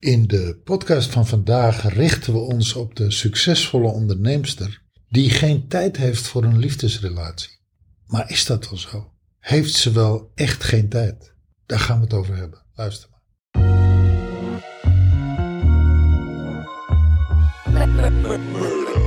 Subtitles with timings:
[0.00, 5.96] In de podcast van vandaag richten we ons op de succesvolle onderneemster die geen tijd
[5.96, 7.58] heeft voor een liefdesrelatie.
[8.06, 9.12] Maar is dat wel zo?
[9.38, 11.34] Heeft ze wel echt geen tijd?
[11.66, 12.62] Daar gaan we het over hebben.
[12.74, 13.18] Luister maar.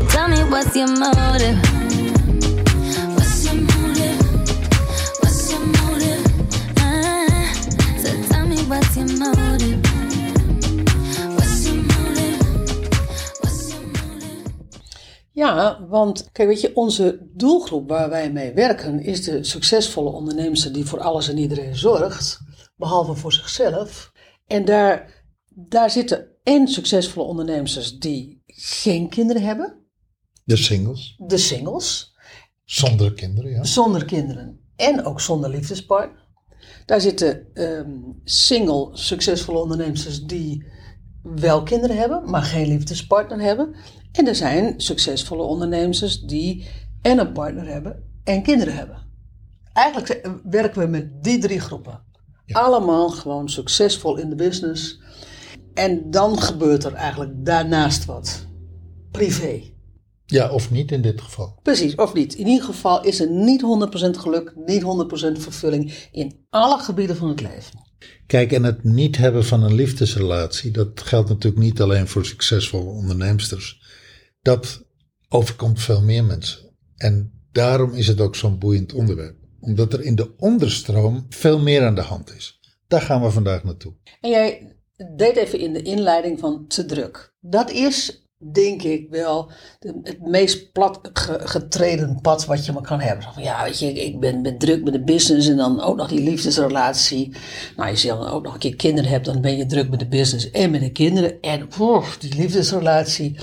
[0.07, 1.59] Tell me what's your motive?
[3.15, 4.17] What's your motive?
[5.19, 6.21] What's your motive?
[8.03, 9.92] So tell me what's your motive?
[15.33, 20.73] Ja, want kijk, weet je, onze doelgroep waar wij mee werken is de succesvolle ondernemer
[20.73, 22.39] die voor alles en iedereen zorgt,
[22.75, 24.11] behalve voor zichzelf.
[24.47, 29.75] En daar, daar zitten en succesvolle ondernemers die geen kinderen hebben,
[30.43, 31.15] De singles.
[31.17, 32.15] de singles,
[32.65, 33.63] Zonder kinderen, ja.
[33.63, 36.21] zonder kinderen en ook zonder liefdespartner.
[36.85, 37.91] Daar zitten ehm,
[38.23, 40.65] single succesvolle ondernemers die
[41.21, 43.75] wel kinderen hebben, maar geen liefdespartner hebben.
[44.13, 46.67] En er zijn succesvolle ondernemers die
[47.01, 48.97] en een partner hebben en kinderen hebben.
[49.73, 52.01] Eigenlijk werken we met die drie groepen.
[52.51, 54.99] Allemaal gewoon succesvol in de business.
[55.73, 58.47] En dan gebeurt er eigenlijk daarnaast wat.
[59.11, 59.61] Privé.
[60.25, 61.59] Ja, of niet in dit geval.
[61.63, 62.33] Precies, of niet.
[62.33, 63.65] In ieder geval is er niet 100%
[64.19, 64.85] geluk, niet 100%
[65.41, 67.81] vervulling in alle gebieden van het leven.
[68.27, 72.89] Kijk, en het niet hebben van een liefdesrelatie, dat geldt natuurlijk niet alleen voor succesvolle
[72.89, 73.81] onderneemsters.
[74.43, 74.83] Dat
[75.29, 76.59] overkomt veel meer mensen.
[76.97, 79.35] En daarom is het ook zo'n boeiend onderwerp.
[79.59, 82.59] Omdat er in de onderstroom veel meer aan de hand is.
[82.87, 83.93] Daar gaan we vandaag naartoe.
[84.21, 84.75] En jij
[85.15, 87.33] deed even in de inleiding van te druk.
[87.39, 89.51] Dat is, denk ik, wel
[90.01, 93.25] het meest plat ge- getreden pad wat je maar kan hebben.
[93.37, 97.35] Ja, weet je, ik- ben, druk met de business en dan ook nog die liefdesrelatie.
[97.75, 99.99] Nou, als je dan ook nog een keer kinderen hebt, dan ben je druk met
[99.99, 101.41] de business en met de kinderen.
[101.41, 101.67] En
[102.19, 103.35] die liefdesrelatie,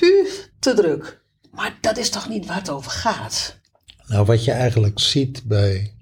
[0.00, 1.22] puh, te druk.
[1.50, 3.60] Maar dat is toch niet waar het over gaat?
[4.06, 5.94] Nou, wat je eigenlijk ziet bij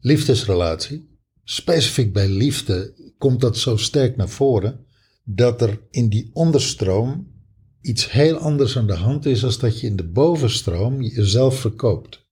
[0.00, 4.86] liefdesrelatie, specifiek bij liefde, komt dat zo sterk naar voren
[5.24, 7.34] dat er in die onderstroom
[7.80, 12.24] iets heel anders aan de hand is als dat je in de bovenstroom jezelf verkoopt.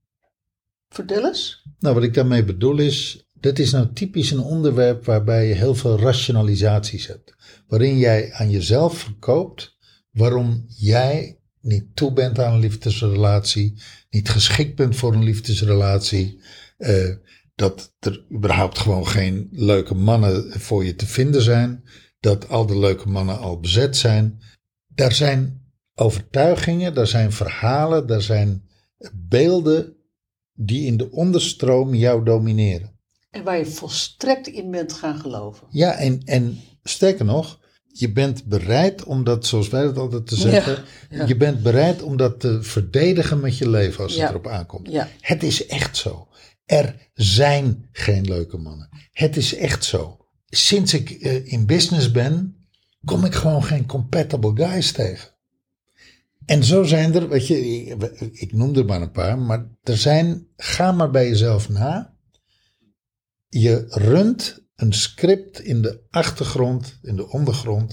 [0.89, 1.62] Vertel eens.
[1.78, 5.75] Nou, wat ik daarmee bedoel is, dat is nou typisch een onderwerp waarbij je heel
[5.75, 7.34] veel rationalisaties hebt.
[7.66, 9.74] Waarin jij aan jezelf verkoopt
[10.15, 16.41] waarom jij niet toe bent aan een liefdesrelatie, niet geschikt bent voor een liefdesrelatie,
[16.77, 17.15] eh,
[17.55, 21.85] dat er überhaupt gewoon geen leuke mannen voor je te vinden zijn,
[22.21, 24.43] dat al de leuke mannen al bezet zijn.
[24.87, 25.63] Daar zijn
[25.95, 28.69] overtuigingen, daar zijn verhalen, daar zijn
[29.13, 29.97] beelden
[30.53, 32.93] die in de onderstroom jou domineren.
[33.31, 35.67] En waar je volstrekt in bent gaan geloven.
[35.71, 37.61] Ja, en, en sterker nog,
[37.97, 41.27] je bent bereid om dat, zoals wij dat altijd te zeggen, ja.
[41.27, 44.21] je bent bereid om dat te verdedigen met je leven als Ja.
[44.21, 44.88] het erop aankomt.
[45.21, 46.28] Het is echt zo.
[46.65, 48.88] Er zijn geen leuke mannen.
[49.12, 50.27] Het is echt zo.
[50.49, 52.56] Sinds ik eh, in business ben,
[53.04, 55.33] kom ik gewoon geen compatible guys tegen.
[56.47, 59.97] En zo zijn er, weet je, ik, ik noem er maar een paar, maar er
[59.97, 62.15] zijn, ga maar bij jezelf na.
[63.49, 67.93] Je runt een script in de achtergrond, in de ondergrond,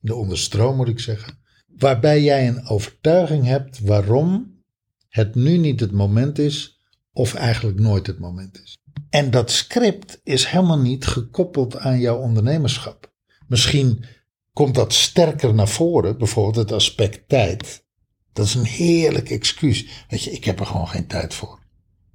[0.00, 1.38] in de onderstroom moet ik zeggen,
[1.76, 4.60] waarbij jij een overtuiging hebt waarom
[5.08, 6.80] het nu niet het moment is
[7.12, 8.76] of eigenlijk nooit het moment is.
[9.10, 13.12] En dat script is helemaal niet gekoppeld aan jouw ondernemerschap.
[13.48, 14.04] Misschien
[14.52, 17.84] komt dat sterker naar voren, bijvoorbeeld het aspect tijd.
[18.32, 20.04] Dat is een heerlijk excuus.
[20.08, 21.60] Weet je, ik heb er gewoon geen tijd voor.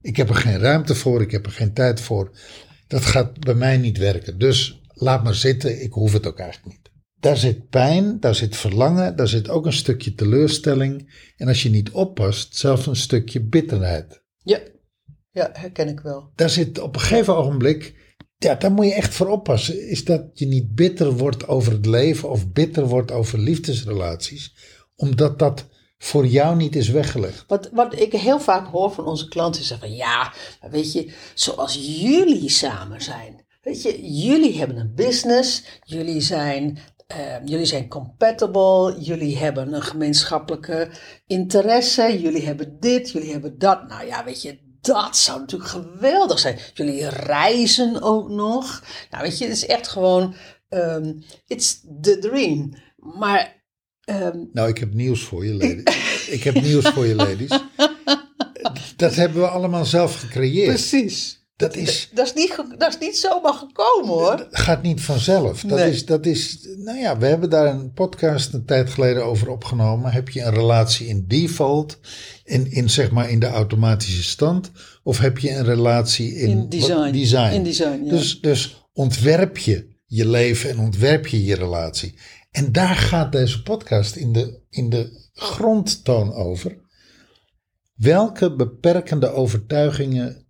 [0.01, 2.31] Ik heb er geen ruimte voor, ik heb er geen tijd voor.
[2.87, 4.39] Dat gaat bij mij niet werken.
[4.39, 6.91] Dus laat maar zitten, ik hoef het ook eigenlijk niet.
[7.19, 11.13] Daar zit pijn, daar zit verlangen, daar zit ook een stukje teleurstelling.
[11.37, 14.23] En als je niet oppast, zelfs een stukje bitterheid.
[14.43, 14.59] Ja,
[15.31, 16.31] ja herken ik wel.
[16.35, 17.95] Daar zit op een gegeven ogenblik,
[18.37, 19.89] ja, daar moet je echt voor oppassen.
[19.89, 24.56] Is dat je niet bitter wordt over het leven of bitter wordt over liefdesrelaties.
[24.95, 25.67] Omdat dat
[25.97, 27.44] voor jou niet is weggelegd.
[27.47, 30.33] Wat, wat ik heel vaak hoor van onze klanten is ja,
[30.69, 33.45] weet je, zoals jullie samen zijn.
[33.61, 36.77] Weet je, jullie hebben een business, jullie zijn,
[37.07, 40.89] eh, jullie zijn compatible, jullie hebben een gemeenschappelijke
[41.25, 43.88] interesse, jullie hebben dit, jullie hebben dat.
[43.88, 46.59] Nou ja, weet je, dat zou natuurlijk geweldig zijn.
[46.73, 48.83] Jullie reizen ook nog.
[49.11, 50.35] Nou weet je, het is echt gewoon,
[50.69, 51.13] ehm,
[51.47, 52.73] it's the dream.
[52.97, 53.56] Maar
[54.07, 56.27] ehm, Nou, ik heb nieuws voor je, ladies.
[56.38, 57.59] ik heb nieuws voor je, ladies.
[58.95, 60.68] Dat hebben we allemaal zelf gecreëerd.
[60.68, 61.36] precies.
[61.56, 64.48] Dat is, Dat is niet, dat is niet zomaar gekomen hoor.
[64.51, 65.62] gaat niet vanzelf.
[65.62, 65.89] Dat, Nee.
[65.92, 70.12] is, dat is, nou ja, we hebben daar een podcast een tijd geleden over opgenomen.
[70.12, 72.00] Heb je een relatie in default,
[72.44, 74.71] in, in zeg maar in de automatische stand,
[75.03, 77.12] of heb je een relatie in, In design.
[77.12, 77.53] design?
[77.53, 78.10] In design, ja.
[78.10, 82.18] dus, dus ontwerp je je leven en ontwerp je je relatie.
[82.51, 86.77] En daar gaat deze podcast in de, in de grondtoon over.
[87.95, 90.47] Welke beperkende overtuigingen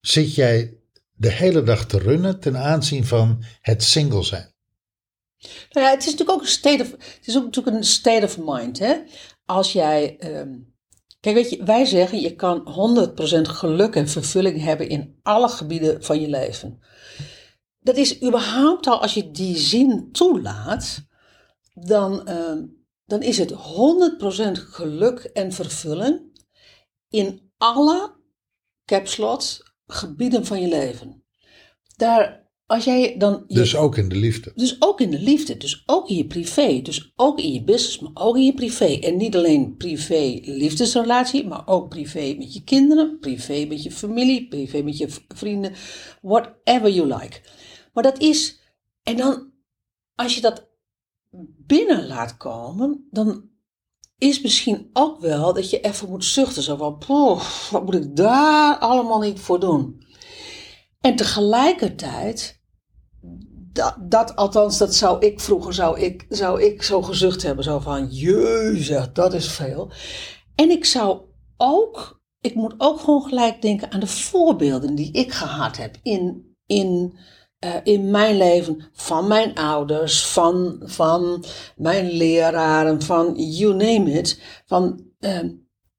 [0.00, 0.78] zit jij
[1.12, 4.52] de hele dag te runnen ten aanzien van het single zijn?
[5.70, 8.24] Nou ja, het is natuurlijk ook een state of, het is ook natuurlijk een state
[8.24, 8.78] of mind.
[8.78, 8.96] Hè?
[9.44, 10.52] Als jij, ehm,
[11.20, 16.04] kijk weet je, wij zeggen je kan 100% geluk en vervulling hebben in alle gebieden
[16.04, 16.82] van je leven.
[17.84, 21.06] Dat is überhaupt al, als je die zin toelaat,
[21.74, 22.62] dan, ehm,
[23.06, 26.20] dan is het 100% geluk en vervulling
[27.08, 28.14] in alle
[28.84, 31.24] capslots gebieden van je leven.
[31.96, 34.52] Daar, als jij dan je Dus ook in de liefde.
[34.54, 37.98] dus ook in de liefde, dus ook in je privé, dus ook in je business,
[37.98, 38.98] maar ook in je privé.
[39.00, 44.48] En niet alleen privé liefdesrelatie, maar ook privé met je kinderen, privé met je familie,
[44.48, 45.72] privé met je vrienden,
[46.22, 47.40] whatever you like.
[47.94, 48.60] Maar dat is,
[49.02, 49.52] en dan
[50.14, 50.68] als je dat
[51.66, 53.48] binnen laat komen, dan
[54.18, 56.62] is misschien ook wel dat je even moet zuchten.
[56.62, 60.02] Zo van, poeh, wat moet ik daar allemaal niet voor doen?
[61.00, 62.62] En tegelijkertijd
[63.72, 67.64] dat, dat, althans, dat zou ik vroeger, zou ik, zou ik zo gezucht hebben.
[67.64, 69.90] Zo van, jezus, dat is veel.
[70.54, 71.20] En ik zou
[71.56, 76.54] ook, ik moet ook gewoon gelijk denken aan de voorbeelden die ik gehad heb in,
[76.66, 77.18] in,
[77.64, 78.88] eh, in mijn leven.
[78.92, 81.44] Van mijn ouders, van, van
[81.76, 84.40] mijn leraren, van you name it.
[84.66, 85.48] Van, ehm,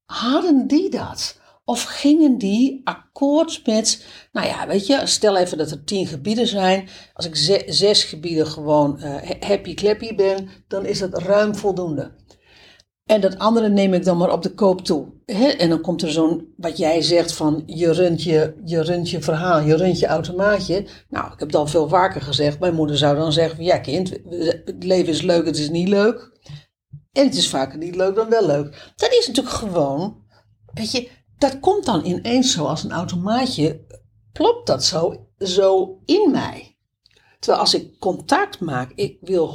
[0.04, 1.38] hadden die dat?
[1.64, 6.46] Of gingen die akkoord met, nou ja, weet je, stel even dat er tien gebieden
[6.46, 6.88] zijn.
[7.12, 12.10] Als ik ze- zes gebieden gewoon eh, happy clappy ben, dan is dat ruim voldoende.
[13.06, 15.06] En dat andere neem ik dan maar op de koop toe.
[15.24, 15.46] Hè?
[15.46, 19.76] En dan komt er zo'n, wat jij zegt van, je runt je, je verhaal, je
[19.76, 20.86] runt je automaatje.
[21.08, 22.60] Nou, ik heb al veel vaker gezegd.
[22.60, 24.10] Mijn moeder zou dan zeggen, ja kind,
[24.64, 26.38] het leven is leuk, het is niet leuk.
[27.12, 28.92] En het is vaker niet leuk dan wel leuk.
[28.96, 30.24] Dat is natuurlijk gewoon,
[30.74, 33.86] weet je, dat komt dan ineens zo als een automaatje,
[34.32, 36.75] plopt dat zo, zo in mij.
[37.46, 39.48] Terwijl als ik contact maak, ik wil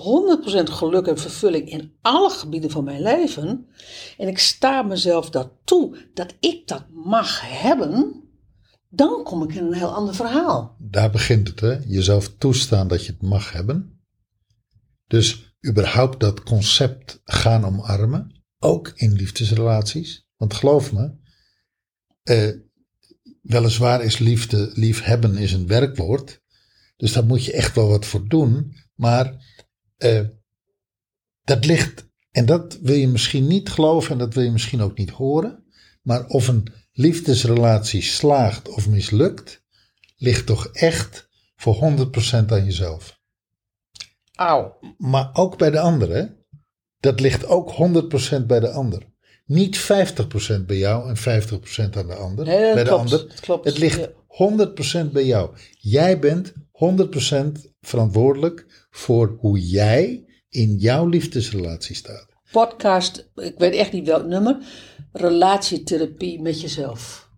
[0.68, 3.68] 100% geluk en vervulling in alle gebieden van mijn leven.
[4.18, 8.24] En ik sta mezelf dat toe, dat ik dat mag hebben.
[8.90, 10.76] Dan kom ik in een heel ander verhaal.
[10.80, 11.78] Daar begint het, hè?
[11.88, 14.02] Jezelf toestaan dat je het mag hebben.
[15.08, 18.44] Dus überhaupt dat concept gaan omarmen.
[18.60, 20.28] Ook in liefdesrelaties.
[20.36, 21.16] Want geloof me,
[22.24, 22.50] eh,
[23.42, 26.41] weliswaar is liefde, liefhebben is een werkwoord.
[27.02, 28.76] Dus daar moet je echt wel wat voor doen.
[28.96, 29.46] Maar
[29.98, 30.22] eh,
[31.44, 34.98] dat ligt, en dat wil je misschien niet geloven en dat wil je misschien ook
[34.98, 35.64] niet horen.
[36.02, 39.64] Maar of een liefdesrelatie slaagt of mislukt,
[40.18, 43.20] ligt toch echt voor 100% aan jezelf.
[44.36, 44.80] Auw.
[44.98, 46.26] Maar ook bij de ander, hè?
[47.00, 47.72] Dat ligt ook
[48.42, 49.08] 100% bij de ander.
[49.46, 52.46] Niet 50% bij jou en 50% aan de ander.
[52.46, 53.04] Nee, dat bij de klopt.
[53.04, 53.28] ander.
[53.28, 53.66] Dat klopt.
[53.66, 54.10] Het ligt
[55.08, 55.56] 100% bij jou.
[55.80, 62.28] Jij bent 100% verantwoordelijk voor hoe jij in jouw liefdesrelatie staat.
[62.52, 64.58] Podcast, ik weet echt niet welk nummer.
[65.12, 67.30] Relatietherapie met jezelf.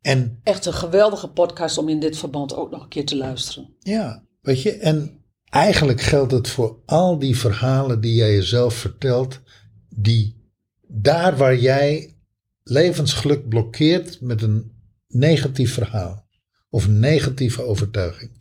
[0.00, 3.74] En Echt een geweldige podcast om in dit verband ook nog een keer te luisteren.
[3.78, 9.40] Ja, weet je, en eigenlijk geldt het voor al die verhalen die jij jezelf vertelt,
[9.88, 10.50] die
[10.88, 12.16] daar waar jij
[12.62, 14.72] levensgeluk blokkeert met een
[15.06, 16.26] negatief verhaal,
[16.70, 18.37] of negatieve overtuiging,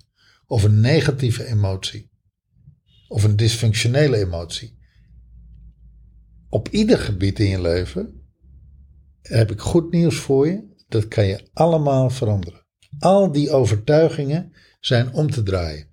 [0.47, 2.11] of een negatieve emotie,
[3.07, 4.77] of een dysfunctionele emotie.
[6.49, 8.27] Op ieder gebied in je leven
[9.21, 10.75] heb ik goed nieuws voor je.
[10.87, 12.65] Dat kan je allemaal veranderen.
[12.99, 15.87] Al die overtuigingen zijn om te draaien.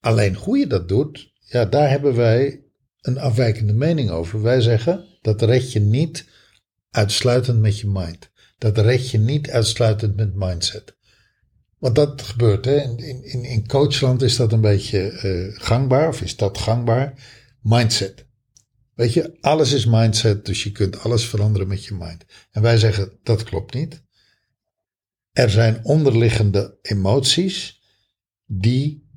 [0.00, 2.64] Alleen hoe je dat doet, ja, daar hebben wij
[3.00, 4.42] een afwijkende mening over.
[4.42, 6.28] Wij zeggen dat red je niet
[6.90, 8.30] uitsluitend met je mind.
[8.58, 10.96] Dat red je niet uitsluitend met mindset.
[11.80, 12.76] Want dat gebeurt, hè.
[12.76, 17.14] In, in, in coachland is dat een beetje eh, gangbaar, of is dat gangbaar?
[17.60, 18.26] Mindset.
[18.94, 22.24] Weet je, alles is mindset, dus je kunt alles veranderen met je mind.
[22.50, 24.02] En wij zeggen dat klopt niet.
[25.32, 27.80] Er zijn onderliggende emoties
[28.46, 29.08] die,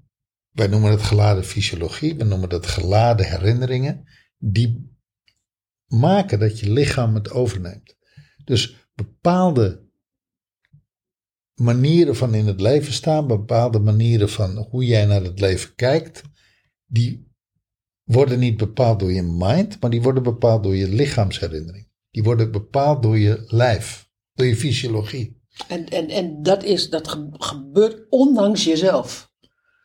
[0.52, 4.98] wij noemen het geladen fysiologie, we noemen dat geladen herinneringen, die
[5.88, 7.98] maken dat je lichaam het overneemt.
[8.44, 9.83] Dus bepaalde
[11.56, 16.22] manieren van in het leven staan, bepaalde manieren van hoe jij naar het leven kijkt,
[16.86, 17.32] die
[18.04, 21.92] worden niet bepaald door je mind, maar die worden bepaald door je lichaamsherinnering.
[22.12, 25.42] Die worden bepaald door je lijf, door je fysiologie.
[25.68, 29.32] En, en, en dat, is, dat ge- gebeurt ondanks jezelf.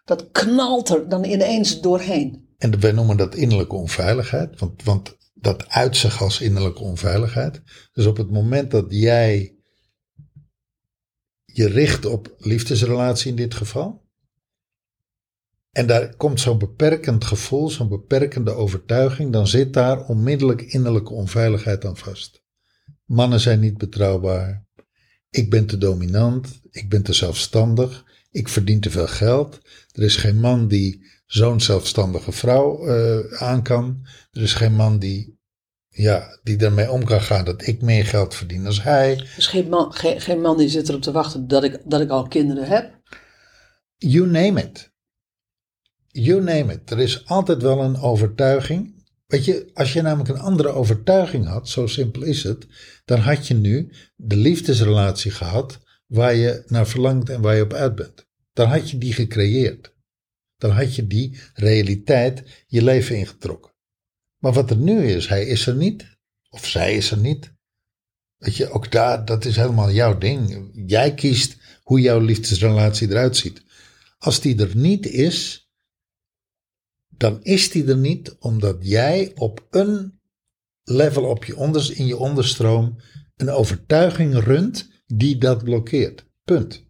[0.04, 2.46] Dat knalt er dan ineens doorheen.
[2.58, 7.62] En wij noemen dat innerlijke onveiligheid, want, want dat uit zich als innerlijke onveiligheid.
[7.92, 9.57] Dus op het moment dat jij
[11.58, 14.06] je richt op liefdesrelatie in dit geval,
[15.70, 21.84] en daar komt zo'n beperkend gevoel, zo'n beperkende overtuiging, dan zit daar onmiddellijk innerlijke onveiligheid
[21.84, 22.42] aan vast.
[23.04, 24.66] Mannen zijn niet betrouwbaar.
[25.30, 26.60] Ik ben te dominant.
[26.70, 28.04] Ik ben te zelfstandig.
[28.30, 29.60] Ik verdien te veel geld.
[29.92, 34.06] Er is geen man die zo'n zelfstandige vrouw eh, aan kan.
[34.30, 35.37] Er is geen man die,
[35.98, 39.16] ja, die ermee om kan gaan dat ik meer geld verdien als hij.
[39.36, 42.10] Dus geen man, geen, geen man die zit erop te wachten dat ik, dat ik
[42.10, 43.00] al kinderen heb.
[43.96, 44.92] You name it.
[46.06, 46.90] You name it.
[46.90, 49.04] Er is altijd wel een overtuiging.
[49.26, 52.66] Weet je, als je namelijk een andere overtuiging had, zo simpel is het,
[53.04, 57.72] dan had je nu de liefdesrelatie gehad waar je naar verlangt en waar je op
[57.72, 58.26] uit bent.
[58.52, 59.94] Dan had je die gecreëerd.
[60.56, 63.67] Dan had je die realiteit je leven ingetrokken.
[64.38, 66.18] Maar wat er nu is, hij is er niet,
[66.50, 67.52] of zij is er niet.
[68.36, 70.70] Weet je, ook daar, dat is helemaal jouw ding.
[70.86, 73.62] Jij kiest hoe jouw liefdesrelatie eruit ziet.
[74.18, 75.68] Als die er niet is,
[77.08, 80.20] dan is die er niet omdat jij op een
[80.84, 82.96] level op je onders, in je onderstroom
[83.36, 86.26] een overtuiging runt die dat blokkeert.
[86.44, 86.86] Punt.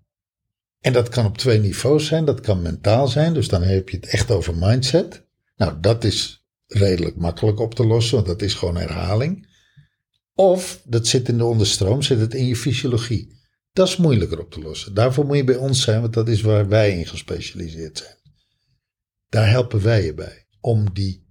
[0.81, 2.25] En dat kan op twee niveaus zijn.
[2.25, 5.26] Dat kan mentaal zijn, dus dan heb je het echt over mindset.
[5.57, 6.38] Nou, dat is
[6.69, 9.47] redelijk makkelijk op te lossen, want dat is gewoon herhaling.
[10.35, 13.37] Of dat zit in de onderstroom, zit het in je fysiologie.
[13.73, 14.95] Dat is moeilijker op te lossen.
[14.95, 18.17] Daarvoor moet je bij ons zijn, want dat is waar wij in gespecialiseerd zijn.
[19.29, 20.47] Daar helpen wij je bij.
[20.61, 21.27] Om die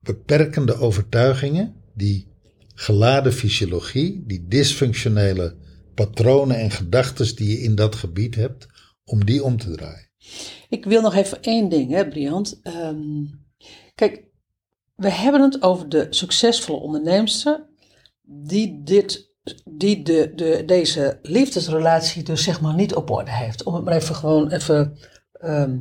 [0.00, 2.32] beperkende overtuigingen, die
[2.74, 5.56] geladen fysiologie, die dysfunctionele
[5.94, 8.66] patronen en gedachten die je in dat gebied hebt,
[9.04, 10.10] om die om te draaien.
[10.68, 12.60] Ik wil nog even één ding, hè, Briant.
[12.62, 13.24] Ehm,
[13.94, 14.30] kijk,
[15.02, 17.66] we hebben het over de succesvolle onderneemster
[18.22, 19.32] die, dit,
[19.64, 23.62] die de, de, deze liefdesrelatie dus zeg maar niet op orde heeft.
[23.62, 24.98] Om het maar even gewoon even
[25.32, 25.78] ehm,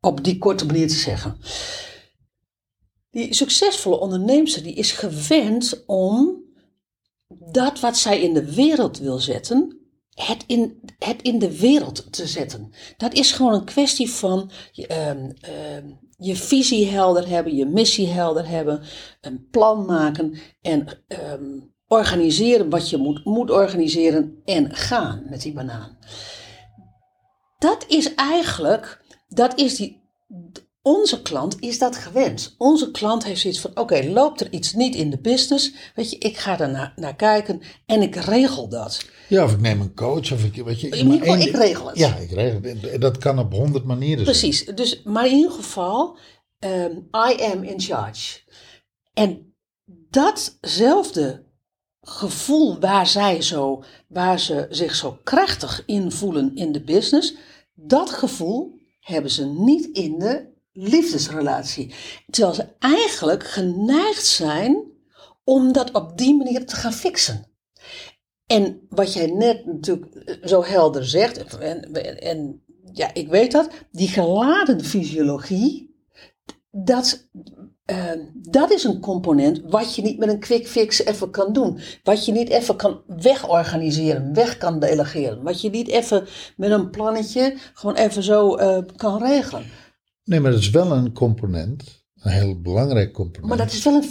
[0.00, 1.36] op die korte manier te zeggen.
[3.10, 6.42] Die succesvolle onderneemster die is gewend om
[7.28, 9.78] dat wat zij in de wereld wil zetten,
[10.14, 12.72] het in, het in de wereld te zetten.
[12.96, 18.48] Dat is gewoon een kwestie van ehm, ehm, je visie helder hebben, je missie helder
[18.48, 18.82] hebben,
[19.20, 21.58] een plan maken en ehm,
[21.88, 25.98] organiseren wat je moet, moet organiseren en gaan met die banaan.
[27.58, 30.02] Dat is eigenlijk, dat is die,
[30.82, 32.54] onze klant is dat gewend.
[32.58, 35.72] Onze klant heeft zoiets van: oké, loopt er iets niet in de business?
[35.94, 39.04] Weet je, ik ga er naar, naar kijken en ik regel dat.
[39.28, 40.88] Ja, of ik neem een coach, of ik, weet je.
[40.88, 41.98] In ieder geval, maar één- ik regel het.
[41.98, 43.00] Ja, ik regel het.
[43.00, 44.38] Dat kan op honderd manieren zijn.
[44.38, 44.64] Precies.
[44.64, 46.16] Dus, maar in ieder geval,
[46.58, 46.92] ehm,
[47.30, 48.38] I am in charge.
[49.14, 49.54] En
[50.10, 51.46] datzelfde
[52.00, 57.34] gevoel waar zij zo, waar ze zich zo krachtig in voelen in de business,
[57.74, 61.94] dat gevoel hebben ze niet in de liefdesrelatie.
[62.30, 64.76] Terwijl ze eigenlijk geneigd zijn
[65.44, 67.46] om dat op die manier te gaan fixen.
[68.48, 72.62] En wat jij net natuurlijk eh, zo helder zegt, en, en,
[72.92, 75.96] ja, ik weet dat, die geladen fysiologie,
[76.70, 77.28] dat,
[77.84, 81.78] eh, dat is een component wat je niet met een quick fix even kan doen.
[82.02, 85.42] Wat je niet even kan wegorganiseren, weg kan delegeren.
[85.42, 86.26] Wat je niet even
[86.56, 89.64] met een plannetje gewoon even zo eh, kan regelen.
[90.24, 92.06] Nee, maar dat is wel een component.
[92.14, 93.48] Een heel belangrijk component.
[93.48, 94.08] Maar dat is wel een,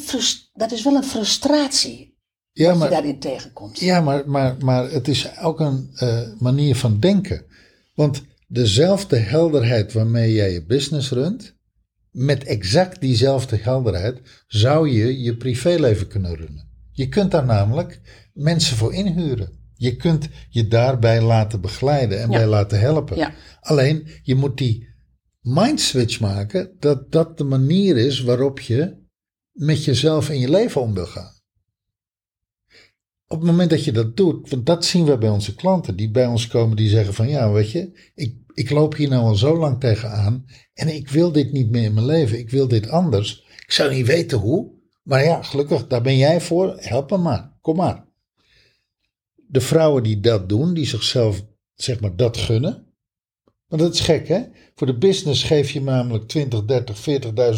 [0.53, 2.16] dat is wel een frustratie
[2.57, 3.79] ja, wat maar, je daarin tegenkomt.
[3.79, 7.45] Ja, maar, maar, maar het is ook een eh, manier van denken.
[7.93, 11.55] Want dezelfde helderheid waarmee jij je business runt,
[12.11, 16.69] met exact diezelfde helderheid zou je je privéleven kunnen runnen.
[16.91, 18.01] Je kunt daar namelijk
[18.33, 19.55] mensen voor inhuren.
[19.73, 22.37] Je kunt je daarbij laten begeleiden en Ja.
[22.37, 23.17] bij laten helpen.
[23.17, 23.33] Ja.
[23.59, 24.87] Alleen je moet die
[25.41, 29.05] mindswitch maken dat dat de manier is waarop je
[29.51, 31.36] met jezelf en je leven om wil gaan
[33.27, 36.11] op het moment dat je dat doet, want dat zien we bij onze klanten die
[36.11, 39.35] bij ons komen, die zeggen van ja, weet je, ik, ik loop hier nou al
[39.35, 42.89] zo lang tegenaan en ik wil dit niet meer in mijn leven, ik wil dit
[42.89, 43.45] anders.
[43.65, 44.71] Ik zou niet weten hoe,
[45.03, 48.05] maar ja, gelukkig, daar ben jij voor, help me maar, kom maar.
[49.35, 52.85] De vrouwen die dat doen, die zichzelf zeg maar, dat gunnen.
[53.67, 54.41] Want dat is gek, hè?
[54.75, 57.05] Voor de business geef je namelijk 20, 30,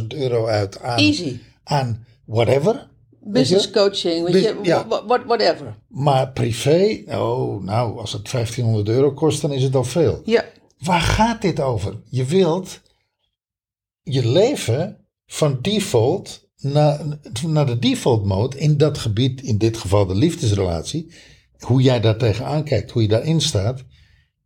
[0.01, 1.39] 40.000 euro uit aan, Easy.
[1.63, 2.89] aan whatever.
[3.31, 4.87] Business coaching, weet Bus- je, ja.
[4.87, 5.77] wha- wha- whatever.
[5.87, 10.21] Maar privé, oh, nou, als het 1500 euro kost, dan is het al veel.
[10.25, 10.45] Ja,
[10.79, 12.01] Waar gaat dit over?
[12.09, 12.81] Je wilt
[14.01, 20.05] je leven van default naar, naar de default mode in dat gebied, in dit geval
[20.05, 21.11] de liefdesrelatie.
[21.59, 23.83] Hoe jij daar tegenaan kijkt, hoe je daarin staat,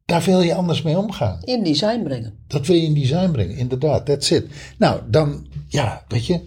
[0.05, 1.41] daar wil je anders mee omgaan.
[1.43, 2.43] in design brengen.
[2.47, 4.45] Dat wil je in design brengen, inderdaad, that's it.
[4.77, 6.41] Nou, dan, ja, weet je,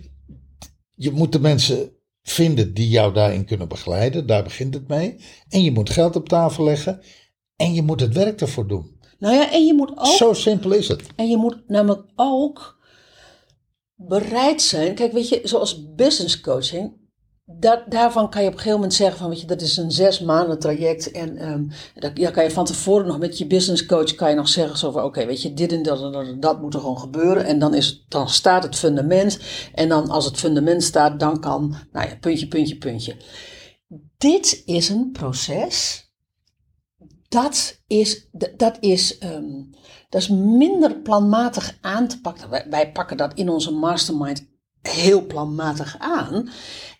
[0.94, 1.90] je moet de mensen
[2.28, 5.16] vinden die jou daarin kunnen begeleiden, daar begint het mee.
[5.48, 7.00] En je moet geld op tafel leggen
[7.56, 9.00] en je moet het werk ervoor doen.
[9.18, 11.02] Nou ja, en je moet ook Zo simpel is het.
[11.16, 12.78] En je moet namelijk ook
[13.94, 14.94] bereid zijn.
[14.94, 16.92] Kijk, weet je, zoals business coaching.
[17.88, 20.20] Daarvan kan je op een gegeven moment zeggen van, weet je, dat is een zes
[20.20, 21.10] maanden traject.
[21.10, 21.70] En
[22.14, 24.90] ja, kan je van tevoren nog met je business coach kan je nog zeggen zo
[24.90, 27.44] van, oké, weet je, dit en dat en dat, moet er gewoon gebeuren.
[27.44, 29.38] En dan, is, dan staat het fundament.
[29.74, 33.16] En dan als het fundament staat, dan kan, nou ja, puntje, puntje, puntje.
[34.18, 36.04] Dit is een proces.
[37.28, 39.62] Dat is, dat is, ehm,
[40.08, 42.70] dat is minder planmatig aan te pakken.
[42.70, 44.46] Wij pakken dat in onze mastermind
[44.82, 46.48] heel planmatig aan.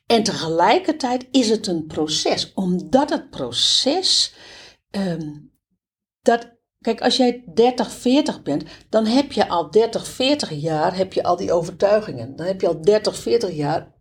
[0.06, 2.52] En tegelijkertijd is het een proces.
[2.54, 4.34] Omdat het proces.
[4.90, 5.32] ehm,
[6.22, 11.12] dat, kijk, als jij 30, 40 bent, dan heb je al 30, 40 jaar heb
[11.12, 12.36] je al die overtuigingen.
[12.36, 13.94] Dan heb je al 30, 40 jaar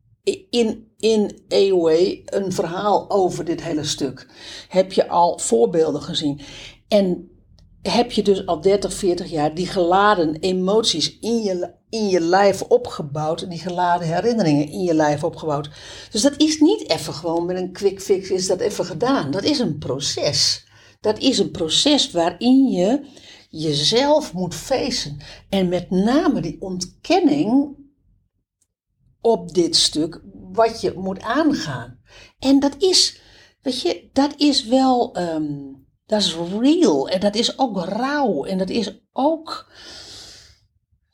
[0.50, 4.28] in, in a way een verhaal over dit hele stuk.
[4.70, 6.42] Heb je al voorbeelden gezien.
[6.88, 7.30] En
[7.82, 12.62] heb je dus al 30, 40 jaar die geladen emoties in je, in je lijf
[12.62, 13.50] opgebouwd.
[13.50, 15.70] Die geladen herinneringen in je lijf opgebouwd.
[16.12, 19.32] Dus dat is niet even gewoon met een quick fix is dat even gedaan.
[19.32, 20.68] Dat is een proces.
[21.02, 23.06] Dat is een proces waarin je
[23.50, 25.18] jezelf moet facen.
[25.50, 27.76] En met name die ontkenning
[29.22, 30.22] op dit stuk
[30.52, 32.00] wat je moet aangaan.
[32.40, 33.22] En dat is,
[33.62, 35.74] weet je, dat is wel, ehm,
[36.06, 39.72] dat is real en dat is ook rauw en dat is ook,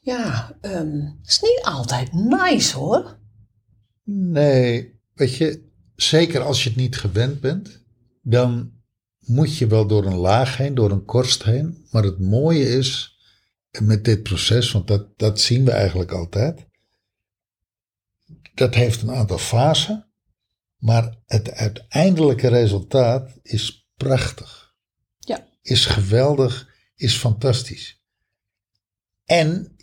[0.01, 3.19] ja, het is niet altijd nice hoor.
[4.03, 7.83] Nee, weet je, zeker als je het niet gewend bent,
[8.21, 8.71] dan
[9.19, 11.87] moet je wel door een laag heen, door een korst heen.
[11.91, 13.19] Maar het mooie is
[13.79, 16.65] met dit proces, want dat, dat zien we eigenlijk altijd.
[18.53, 20.11] Dat heeft een aantal fasen,
[20.77, 24.73] maar het uiteindelijke resultaat is prachtig.
[25.19, 25.47] Ja.
[25.61, 28.01] Is geweldig, is fantastisch.
[29.25, 29.75] En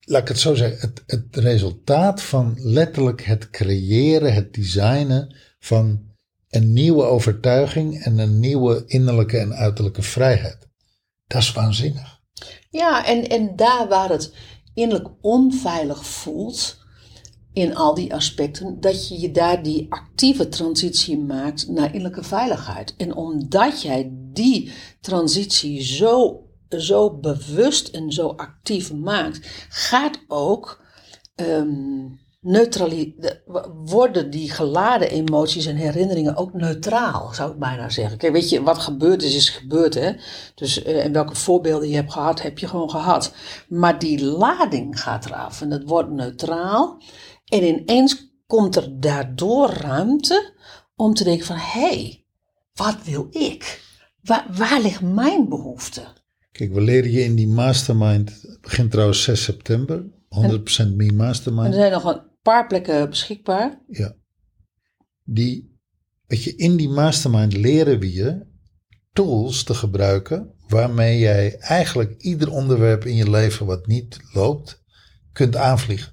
[0.00, 6.12] laat ik het zo zeggen, het, het resultaat van letterlijk het creëren, het designen van
[6.50, 10.68] een nieuwe overtuiging en een nieuwe innerlijke en uiterlijke vrijheid.
[11.26, 12.20] Dat is waanzinnig.
[12.70, 14.34] Ja, en, en daar waar het
[14.74, 16.82] innerlijk onveilig voelt,
[17.54, 22.94] in al die aspecten, dat je je daar die actieve transitie maakt naar innerlijke veiligheid.
[22.96, 26.43] En omdat jij die transitie zo,
[26.80, 30.82] zo bewust en zo actief maakt, gaat ook
[33.16, 33.42] de-
[33.84, 38.18] worden die geladen emoties en herinneringen ook neutraal, zou ik bijna zeggen.
[38.18, 40.12] Kijk, weet je, wat gebeurd is, is gebeurd, hè.
[40.54, 43.34] Dus, eh, en welke voorbeelden je hebt gehad, heb je gewoon gehad.
[43.68, 47.02] Maar die lading gaat eraf en het wordt neutraal.
[47.44, 50.52] En ineens komt er daardoor ruimte
[50.96, 52.26] om te denken van, hé, hey,
[52.74, 53.82] wat wil ik?
[54.22, 56.02] Waar, waar ligt mijn behoefte?
[56.54, 61.14] Kijk, we leren je in die mastermind, het begint trouwens 6 september, 100% Me En
[61.14, 61.66] Mastermind.
[61.66, 63.82] er zijn nog een paar plekken beschikbaar.
[63.88, 64.14] Ja.
[65.24, 65.78] Die,
[66.26, 68.46] weet je, in die mastermind leren we je
[69.12, 74.82] tools te gebruiken waarmee jij eigenlijk ieder onderwerp in je leven wat niet loopt,
[75.32, 76.12] kunt aanvliegen.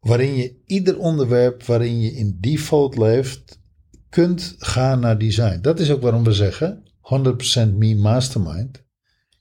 [0.00, 3.60] Waarin je ieder onderwerp waarin je in default leeft,
[4.08, 5.60] kunt gaan naar design.
[5.60, 8.84] Dat is ook waarom we zeggen 100% Me Mastermind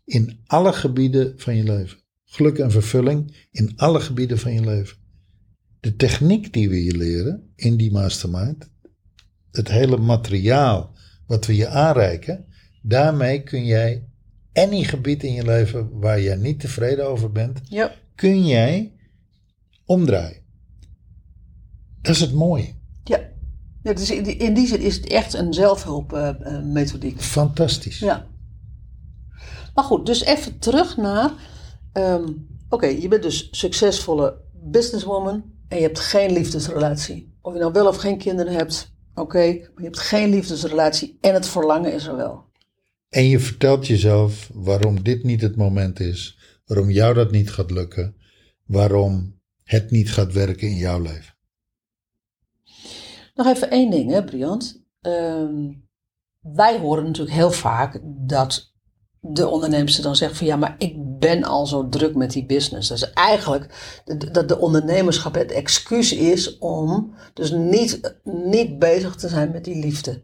[0.05, 1.97] in alle gebieden van je leven.
[2.25, 4.97] Geluk en vervulling in alle gebieden van je leven
[5.85, 8.69] de techniek die we je leren in die mastermind,
[9.51, 10.91] het hele materiaal
[11.27, 12.45] wat we je aanreiken,
[12.81, 14.07] daarmee kun jij
[14.53, 17.91] any gebied in je leven waar jij niet tevreden over bent, Ja.
[18.15, 18.93] kun jij
[19.85, 20.41] omdraaien.
[22.01, 22.73] Dat is het mooie.
[23.03, 23.19] Ja.
[23.83, 27.21] ja dus in, die, in die zin is het echt een zelfhulpmethodiek.
[27.21, 27.99] Fantastisch.
[27.99, 28.27] ja.
[29.75, 31.31] Maar goed, dus even terug naar.
[31.93, 32.31] ehm,
[32.69, 37.33] Oké, je bent dus succesvolle businesswoman en je hebt geen liefdesrelatie.
[37.41, 41.33] Of je nou wel of geen kinderen hebt, oké, maar je hebt geen liefdesrelatie en
[41.33, 42.43] het verlangen is er wel.
[43.09, 46.37] En je vertelt jezelf waarom dit niet het moment is.
[46.65, 48.15] Waarom jou dat niet gaat lukken.
[48.65, 51.35] Waarom het niet gaat werken in jouw leven.
[53.35, 54.83] Nog even één ding, hè, Briant.
[55.01, 55.71] Ehm,
[56.41, 58.73] wij horen natuurlijk heel vaak dat
[59.33, 62.89] de ondernemer dan zegt van ja, maar ik ben al zo druk met die business.
[62.89, 63.93] Dat is eigenlijk
[64.31, 69.75] dat de ondernemerschap het excuus is om dus niet, niet bezig te zijn met die
[69.75, 70.21] liefde.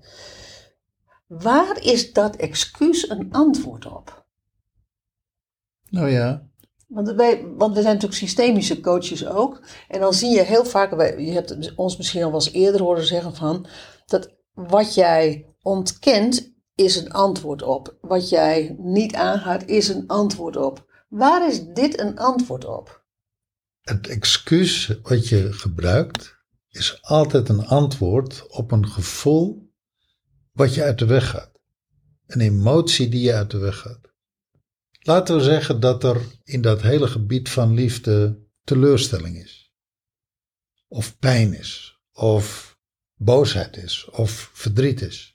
[1.27, 4.25] Waar is dat excuus een antwoord op?
[5.89, 6.49] Nou ja,
[6.87, 9.61] Want wij, want we zijn natuurlijk systemische coaches ook.
[9.87, 12.81] En dan zie je heel vaak, wij- je hebt ons misschien al wel eens eerder
[12.81, 13.65] horen zeggen van,
[14.05, 17.97] dat wat jij ontkent is een antwoord op.
[18.01, 21.05] Wat jij niet aangaat is een antwoord op.
[21.09, 23.01] Waar is dit een antwoord op?
[23.81, 29.73] het excuus wat je gebruikt is altijd een antwoord op een gevoel
[30.51, 31.59] wat je uit de weg gaat.
[32.25, 34.09] Een emotie die je uit de weg gaat.
[34.99, 39.73] Laten we zeggen dat er in dat hele gebied van liefde teleurstelling is.
[40.87, 41.99] Of pijn is.
[42.11, 42.77] Of
[43.15, 44.09] boosheid is.
[44.11, 45.30] Of verdriet is.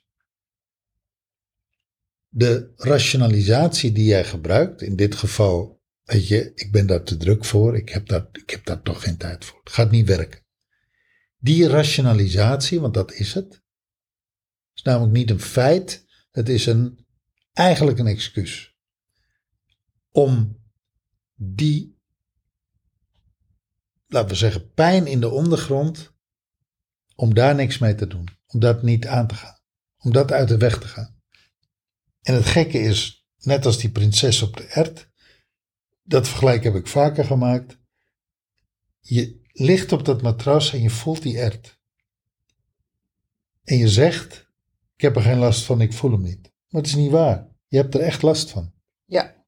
[2.29, 7.45] De rationalisatie die jij gebruikt, in dit geval, weet je, ik ben daar te druk
[7.45, 9.59] voor, ik heb daar, ik heb daar toch geen tijd voor.
[9.63, 10.45] Het gaat niet werken.
[11.37, 13.61] Die rationalisatie, want dat is het,
[14.73, 17.05] is namelijk niet een feit, het is een,
[17.53, 18.75] eigenlijk een excuus.
[20.11, 20.61] Om
[21.35, 21.99] die,
[24.07, 26.15] laten we zeggen, pijn in de ondergrond,
[27.17, 28.27] om daar niks mee te doen.
[28.47, 29.59] Om dat niet aan te gaan.
[29.97, 31.16] Om dat uit de weg te gaan.
[32.27, 35.09] En het gekke is, net als die prinses op de ert,
[36.03, 37.77] dat vergelijk heb ik vaker gemaakt.
[38.99, 41.79] Je ligt op dat matras en je voelt die ert.
[43.63, 44.47] En je zegt,
[44.95, 46.51] ik heb er geen last van, ik voel hem niet.
[46.67, 47.47] Maar het is niet waar.
[47.67, 48.73] Je hebt er echt last van.
[49.05, 49.45] Ja,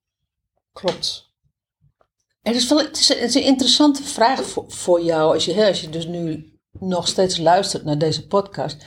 [0.74, 1.34] klopt.
[2.42, 5.90] Het is, wel, het is, een interessante vraag voor, voor jou, als je, als je
[5.90, 8.86] dus nu nog steeds luistert naar deze podcast.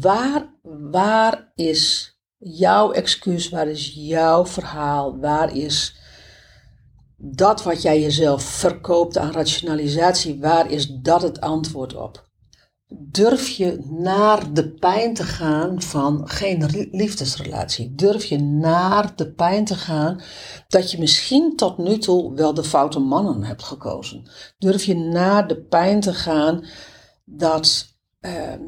[0.00, 0.54] Waar,
[0.90, 2.13] waar is
[2.44, 3.48] jouw excuus?
[3.48, 5.18] Waar is jouw verhaal?
[5.18, 5.96] Waar is
[7.16, 10.40] dat wat jij jezelf verkoopt aan rationalisatie?
[10.40, 12.28] Waar is dat het antwoord op?
[12.96, 17.94] Durf je naar de pijn te gaan van geen liefdesrelatie?
[17.94, 20.22] Durf je naar de pijn te gaan
[20.68, 24.30] dat je misschien tot nu toe wel de foute mannen hebt gekozen?
[24.58, 26.64] Durf je naar de pijn te gaan
[27.24, 27.86] dat,
[28.20, 28.62] ehm,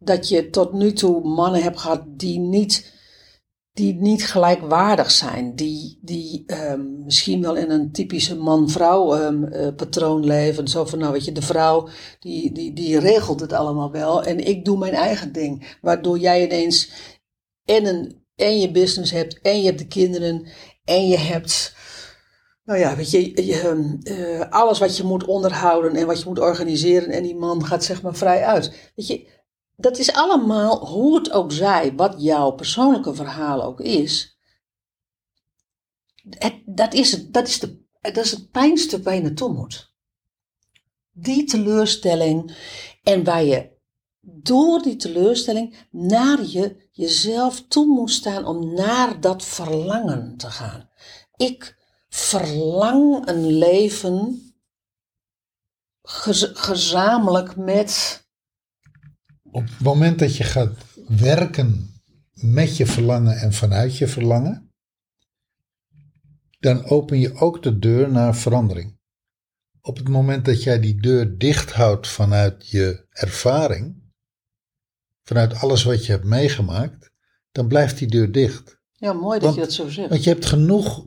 [0.00, 2.92] dat je tot nu toe mannen hebt gehad die niet,
[3.72, 9.74] die niet gelijkwaardig zijn, die, die ehm, misschien wel in een typische man-vrouw ehm, eh,
[9.74, 10.68] patroon leven.
[10.68, 14.46] Zo van, nou weet je, de vrouw die, die, die regelt het allemaal wel en
[14.46, 15.76] ik doe mijn eigen ding.
[15.80, 16.90] Waardoor jij ineens
[17.64, 20.46] en, een, en je business hebt en je hebt de kinderen
[20.84, 21.78] en je hebt...
[22.64, 26.28] Nou ja, weet je, je, ehm, eh, alles wat je moet onderhouden en wat je
[26.28, 28.92] moet organiseren en die man gaat zeg maar vrij uit.
[28.94, 29.39] Weet je,
[29.80, 34.38] dat is allemaal, hoe het ook zij, wat jouw persoonlijke verhaal ook is.
[36.64, 39.92] Dat, is het, dat, is de, dat is het pijnste waar je naartoe moet.
[41.12, 42.56] Die teleurstelling
[43.02, 43.78] en waar je
[44.20, 50.90] door die teleurstelling naar je jezelf toe moet staan om naar dat verlangen te gaan.
[51.36, 54.44] Ik verlang een leven
[56.02, 58.19] gez- gezamenlijk met
[59.52, 60.76] Op het moment dat je gaat
[61.08, 62.00] werken
[62.32, 64.70] met je verlangen en vanuit je verlangen,
[66.58, 68.98] dan open je ook de deur naar verandering.
[69.80, 74.02] Op het moment dat jij die deur dicht houdt vanuit je ervaring,
[75.22, 77.10] vanuit alles wat je hebt meegemaakt,
[77.52, 78.78] dan blijft die deur dicht.
[78.92, 80.08] Ja, mooi dat Want- je dat zo zegt.
[80.08, 81.06] Want je hebt genoeg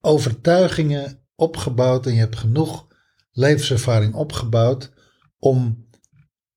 [0.00, 2.86] overtuigingen opgebouwd en je hebt genoeg
[3.32, 4.92] levenservaring opgebouwd
[5.38, 5.85] om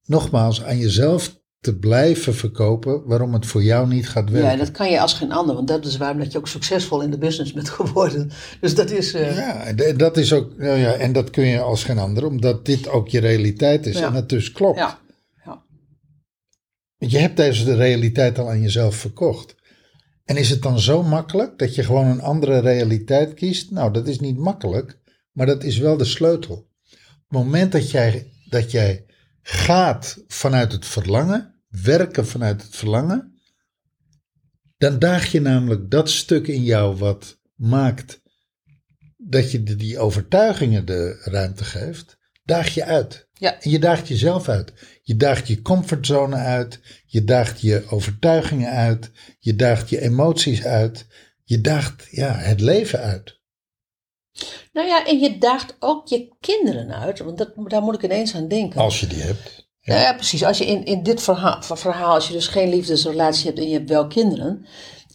[0.10, 4.52] nogmaals aan jezelf te blijven verkopen waarom het voor jou niet gaat Ja, werken.
[4.52, 7.02] en dat kan je als geen ander, want dat is waarom dat je ook succesvol
[7.02, 8.32] in de business bent geworden.
[8.62, 9.14] Dus dat is.
[9.14, 12.66] eh, Ja, dat is ook, nou ja, en dat kun je als geen ander, omdat
[12.66, 14.08] dit ook je realiteit is Ja.
[14.08, 14.78] en het dus klopt.
[14.78, 15.00] ja,
[15.46, 15.64] ja.
[16.98, 19.56] Want je hebt deze realiteit al aan jezelf verkocht.
[20.26, 23.72] En is het dan zo makkelijk dat je gewoon een andere realiteit kiest?
[23.72, 24.98] Nou, dat is niet makkelijk,
[25.32, 26.54] maar dat is wel de sleutel.
[26.56, 26.68] Op
[27.28, 29.06] het moment dat jij, dat jij
[29.42, 33.40] gaat vanuit het verlangen, werken vanuit het verlangen,
[34.78, 38.22] dan daag je namelijk dat stuk in jou wat maakt
[39.18, 43.28] dat je die overtuigingen de ruimte geeft, daag je uit.
[43.34, 43.62] Ja.
[43.62, 44.74] En je daagt jezelf uit.
[45.02, 46.80] Je daagt je comfortzone uit.
[47.06, 49.12] Je daagt je overtuigingen uit.
[49.40, 51.06] Je daagt je emoties uit.
[51.44, 53.39] Je daagt ja, het leven uit.
[54.74, 58.36] Nou ja, en je daagt ook je kinderen uit, want dat, daar moet ik ineens
[58.36, 58.82] aan denken.
[58.82, 59.68] Als je die hebt.
[59.80, 60.44] Ja, ja, precies.
[60.44, 63.74] Als je in, in dit verhaal, verhaal, als je dus geen liefdesrelatie hebt en je
[63.74, 64.66] hebt wel kinderen,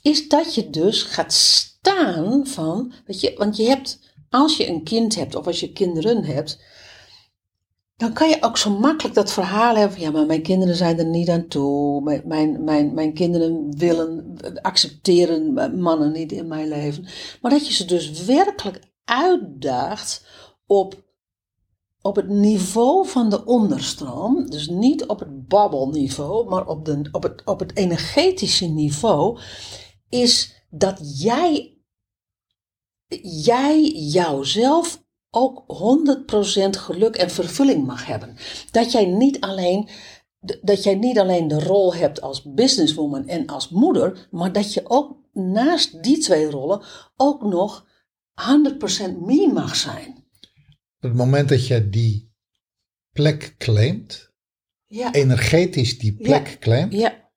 [0.03, 3.99] is dat je dus gaat staan van, weet je, want je hebt,
[4.31, 6.59] als je een kind hebt of als je kinderen hebt,
[7.97, 10.99] dan kan je ook zo makkelijk dat verhaal hebben van, ja, maar mijn kinderen zijn
[10.99, 16.69] er niet aan toe, mijn, mijn, mijn, mijn kinderen willen, accepteren mannen niet in mijn
[16.69, 17.07] leven.
[17.41, 20.27] Maar dat je ze dus werkelijk uitdaagt
[20.67, 21.03] op
[22.05, 27.23] op het niveau van de onderstroom, dus niet op het babbelniveau, maar op, de, op,
[27.23, 29.39] het, op het energetische niveau,
[30.09, 31.79] is dat jij,
[33.43, 35.65] jij jouzelf ook
[36.67, 38.37] 100% geluk en vervulling mag hebben.
[38.71, 39.89] Dat jij niet alleen
[40.63, 44.83] dat jij niet alleen de rol hebt als businesswoman en als moeder, maar dat je
[44.85, 46.83] ook naast die twee rollen
[47.17, 47.87] ook nog
[48.35, 50.09] 100% me mag zijn.
[50.97, 52.33] Op het moment dat je die
[53.13, 54.33] plek claimt,
[54.87, 56.57] Ja, energetisch die plek Ja.
[56.59, 57.31] claimt, ja,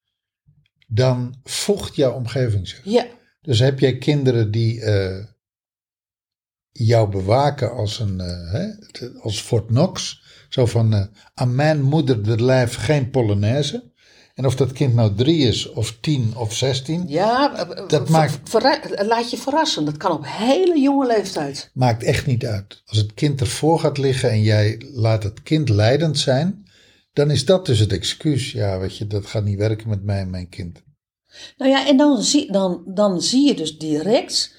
[0.87, 2.81] dan vocht jouw omgeving zich.
[2.83, 3.07] ja,
[3.41, 5.25] Dus heb jij kinderen die eh,
[6.71, 8.71] jou bewaken als een eh, hè,
[9.19, 13.91] als Fort Knox, zo van eh aan mijn moeder de lijf geen Polonaise.
[14.37, 17.55] En of dat kind nou drie is, of tien, of zestien, ja.
[17.55, 19.85] eh, Dat ver- maakt- laat je verrassen.
[19.85, 21.71] Dat kan op hele jonge leeftijd.
[21.73, 22.81] maakt echt niet uit.
[22.85, 26.65] Als het kind ervoor gaat liggen en jij laat het kind leidend zijn,
[27.13, 28.51] dan is dat dus het excuus.
[28.51, 30.83] Ja, weet je, dat gaat niet werken met mij en mijn kind.
[31.57, 34.55] Nou ja, en dan zie, dan, dan zie je dus direct,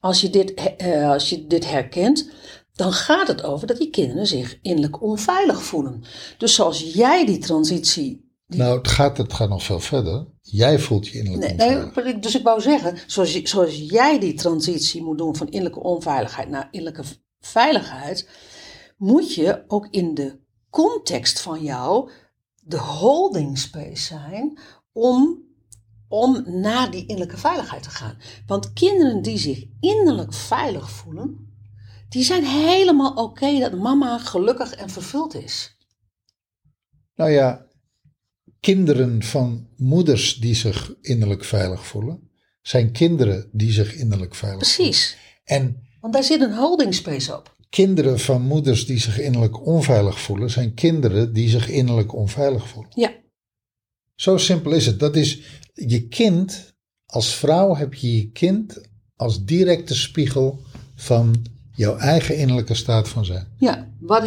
[0.00, 2.30] als je, dit, eh, als je dit herkent,
[2.74, 6.02] dan gaat het over dat die kinderen zich innerlijk onveilig voelen.
[6.38, 8.28] Dus zoals jij die transitie.
[8.50, 10.26] Die, Nou, het gaat, het gaat nog veel verder.
[10.40, 15.18] Jij voelt je innerlijk nee, dus ik wou zeggen, zoals, zoals jij die transitie moet
[15.18, 17.08] doen van innerlijke onveiligheid naar innerlijke
[17.40, 18.28] veiligheid,
[18.96, 20.38] moet je ook in de
[20.70, 22.10] context van jou
[22.54, 24.58] de holding space zijn
[24.92, 25.42] om,
[26.08, 28.18] om naar die innerlijke veiligheid te gaan.
[28.46, 31.54] Want kinderen die zich innerlijk veilig voelen,
[32.08, 35.76] die zijn helemaal oké dat mama gelukkig en vervuld is.
[37.14, 37.66] Nou ja,
[38.60, 42.30] kinderen van moeders die zich innerlijk veilig voelen,
[42.62, 44.92] zijn kinderen die zich innerlijk veilig voelen.
[44.92, 45.16] Precies.
[45.44, 47.56] En Want daar zit een holding space op.
[47.68, 52.92] kinderen van moeders die zich innerlijk onveilig voelen, zijn kinderen die zich innerlijk onveilig voelen.
[52.94, 53.12] Ja,
[54.14, 54.98] Zo simpel is het.
[54.98, 55.40] Dat is
[55.74, 56.74] je kind,
[57.06, 58.80] als vrouw heb je je kind
[59.16, 61.44] als directe spiegel van
[61.80, 63.46] jouw eigen innerlijke staat van zijn.
[63.56, 64.26] Ja, wat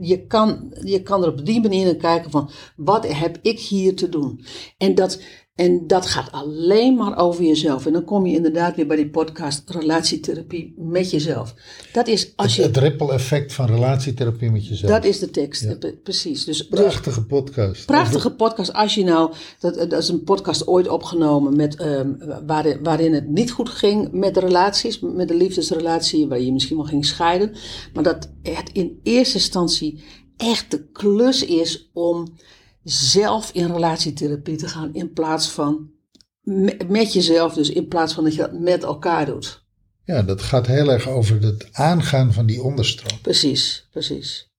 [0.00, 4.08] je, kan, je kan er op die manier kijken van wat heb ik hier te
[4.08, 4.44] doen.
[4.78, 5.20] En dat,
[5.56, 7.86] en dat gaat alleen maar over jezelf.
[7.86, 11.54] En dan kom je inderdaad weer bij die podcast relatietherapie met jezelf.
[11.92, 14.92] Dat is als Het je, ripple effect van relatietherapie met jezelf.
[14.92, 16.44] dat is de tekst, Pre- precies.
[16.44, 17.86] Dus, dus Prachtige podcast.
[17.86, 18.72] prachtige podcast.
[18.72, 22.12] Als je nou, dat, dat is een podcast ooit opgenomen met, ehm,
[22.46, 26.76] waarin, waarin het niet goed ging met de relaties, met de liefdesrelatie, waar je misschien
[26.76, 27.52] wel ging scheiden.
[27.94, 30.04] Maar dat het in eerste instantie
[30.36, 32.26] echt de klus is om
[32.88, 35.90] zelf in relatietherapie te gaan in plaats van
[36.40, 39.64] me- met jezelf, dus in plaats van dat je dat met elkaar doet.
[40.04, 43.20] Ja, dat gaat heel erg over het aangaan van die onderstroom.
[43.20, 44.50] Precies, precies.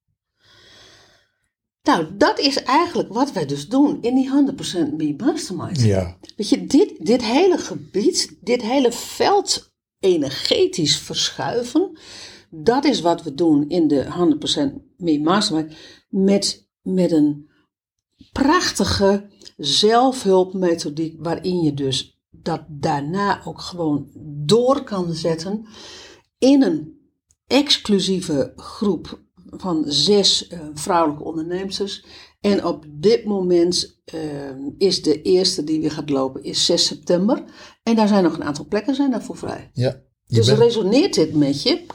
[1.81, 5.81] Nou, dat is eigenlijk wat wij dus doen in die 100% Me Mastermind.
[5.81, 11.97] Ja, Weet je, dit, dit hele gebied, dit hele veld energetisch verschuiven,
[12.49, 15.73] dat is wat we doen in de 100% Me Mastermind
[16.09, 17.46] met, met een
[18.31, 24.09] prachtige zelfhulpmethodiek waarin je dus dat daarna ook gewoon
[24.45, 25.65] door kan zetten
[26.37, 26.99] in een
[27.47, 32.05] exclusieve groep van zes eh, vrouwelijke ondernemers.
[32.41, 34.19] En op dit moment eh,
[34.77, 37.43] is de eerste die weer gaat lopen is 6 september.
[37.83, 39.71] En daar zijn nog een aantal plekken zijn daarvoor vrij.
[39.73, 40.05] ja.
[40.27, 41.85] Dus bent- resoneert dit met je?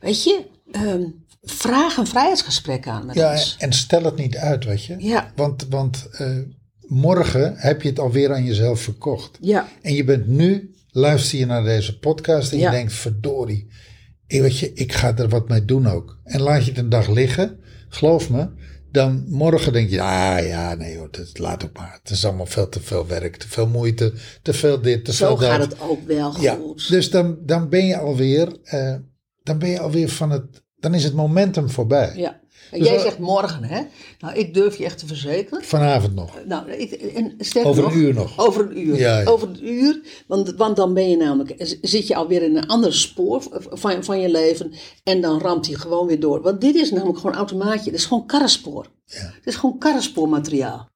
[0.00, 1.10] Weet je, ehm,
[1.42, 3.56] vraag een vrijheidsgesprek aan met ja, ons.
[3.58, 4.94] en stel het niet uit, weet je.
[4.98, 6.36] Ja, Want, want eh,
[6.80, 9.38] morgen heb je het alweer aan jezelf verkocht.
[9.40, 12.70] ja, En je bent nu, luister je naar deze podcast en Ja.
[12.70, 13.68] je denkt, verdorie,
[14.26, 16.18] ik, weet je, ik ga er wat mee doen ook.
[16.24, 18.48] En laat je het een dag liggen, geloof me,
[18.90, 21.98] dan morgen denk je, ah ja, nee hoor, dat, laat ook maar.
[22.02, 25.26] Het is allemaal veel te veel werk, te veel moeite, te veel dit, te zo
[25.26, 25.50] veel dat.
[25.50, 26.88] gaat het ook wel Ja, goed.
[26.88, 28.94] dus dan, dan ben je alweer, eh,
[29.42, 32.12] dan ben je alweer van het dan is het momentum voorbij.
[32.16, 32.40] Ja.
[32.70, 33.82] En Dus jij zegt morgen, hè?
[34.18, 35.64] Nou, ik durf je echt te verzekeren.
[35.64, 36.44] Vanavond nog.
[36.46, 38.38] Nou, ik, en Over een nog, uur nog.
[38.38, 38.98] Over een uur.
[38.98, 39.30] Ja, ja.
[39.30, 40.00] Over een uur.
[40.26, 44.20] Want, want dan ben je namelijk, zit je alweer in een ander spoor van, van
[44.20, 44.72] je leven.
[45.02, 46.42] En dan ramt hij gewoon weer door.
[46.42, 47.90] Want dit is namelijk gewoon automaatje.
[47.90, 48.86] Het is gewoon karrenspoor.
[49.04, 49.32] Ja.
[49.34, 50.88] Het is gewoon karrenspoormateriaal.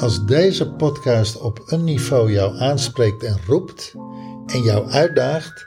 [0.00, 3.94] Als deze podcast op een niveau jou aanspreekt en roept
[4.48, 5.66] en jou uitdaagt,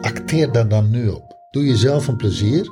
[0.00, 1.36] acteer daar dan nu op.
[1.50, 2.68] Doe jezelf een plezier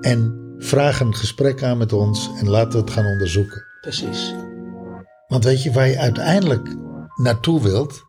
[0.00, 3.64] en vraag een gesprek aan met ons en laten we het gaan onderzoeken.
[3.80, 4.34] Precies.
[5.26, 6.76] Want weet je waar je uiteindelijk
[7.14, 8.06] naartoe wilt,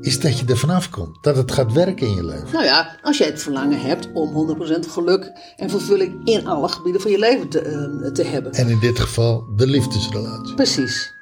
[0.00, 1.22] is dat je er vanaf komt.
[1.22, 2.52] Dat het gaat werken in je leven.
[2.52, 7.00] Nou ja, als jij het verlangen hebt om 100% geluk en vervulling in alle gebieden
[7.00, 8.52] van je leven te, eh, te hebben.
[8.52, 10.54] En in dit geval de liefdesrelatie.
[10.54, 11.18] Precies.